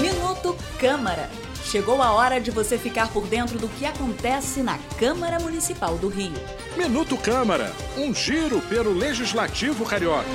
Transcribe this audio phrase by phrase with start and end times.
[0.00, 1.28] Minuto Câmara.
[1.64, 6.08] Chegou a hora de você ficar por dentro do que acontece na Câmara Municipal do
[6.08, 6.32] Rio.
[6.76, 10.28] Minuto Câmara, um giro pelo Legislativo Carioca.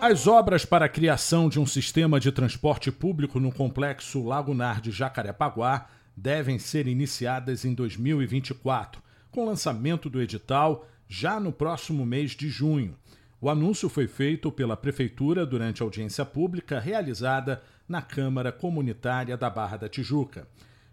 [0.00, 4.92] As obras para a criação de um sistema de transporte público no complexo Lagunar de
[4.92, 12.48] Jacarepaguá devem ser iniciadas em 2024, com lançamento do edital já no próximo mês de
[12.48, 12.94] junho.
[13.40, 19.76] O anúncio foi feito pela Prefeitura durante audiência pública realizada na Câmara Comunitária da Barra
[19.76, 20.48] da Tijuca.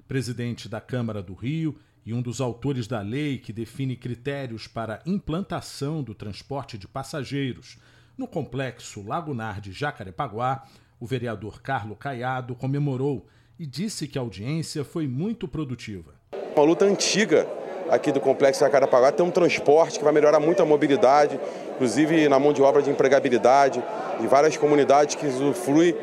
[0.08, 5.02] Presidente da Câmara do Rio e um dos autores da lei que define critérios para
[5.08, 7.80] implantação do transporte de passageiros
[8.16, 10.68] no complexo Lagunar de Jacarepaguá,
[11.00, 13.27] o vereador Carlo Caiado comemorou
[13.58, 16.14] e disse que a audiência foi muito produtiva.
[16.55, 20.66] Uma luta antiga aqui do Complexo Jacarepaguá tem um transporte que vai melhorar muito a
[20.66, 21.40] mobilidade,
[21.76, 23.84] inclusive na mão de obra de empregabilidade
[24.20, 25.96] e várias comunidades que usufruem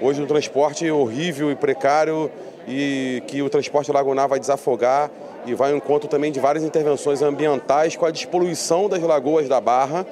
[0.00, 2.30] hoje do transporte horrível e precário
[2.66, 5.10] e que o transporte lagunar vai desafogar
[5.46, 9.60] e vai ao encontro também de várias intervenções ambientais com a despoluição das lagoas da
[9.60, 10.06] Barra,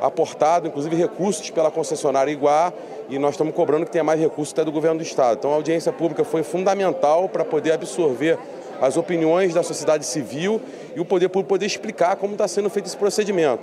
[0.00, 2.72] aportado inclusive recursos pela concessionária Iguá
[3.08, 5.38] e nós estamos cobrando que tenha mais recursos até do governo do estado.
[5.38, 8.38] Então a audiência pública foi fundamental para poder absorver
[8.80, 10.60] as opiniões da sociedade civil
[10.94, 13.62] e o poder público poder explicar como está sendo feito esse procedimento.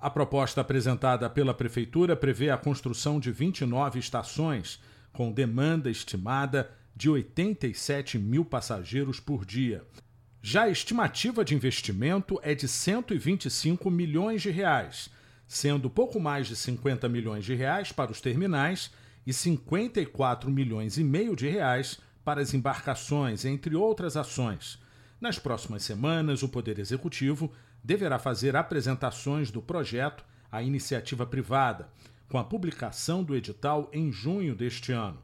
[0.00, 4.78] A proposta apresentada pela Prefeitura prevê a construção de 29 estações,
[5.12, 9.82] com demanda estimada de 87 mil passageiros por dia.
[10.42, 15.08] Já a estimativa de investimento é de 125 milhões de reais,
[15.48, 18.90] sendo pouco mais de 50 milhões de reais para os terminais
[19.26, 24.78] e 54 milhões e meio de reais para as embarcações, entre outras ações.
[25.20, 31.88] Nas próximas semanas, o Poder Executivo deverá fazer apresentações do projeto à iniciativa privada,
[32.28, 35.18] com a publicação do edital em junho deste ano.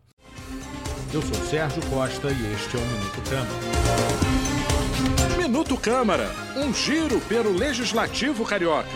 [1.13, 3.61] Eu sou Sérgio Costa e este é o Minuto Câmara.
[5.37, 8.89] Minuto Câmara, um giro pelo Legislativo Carioca.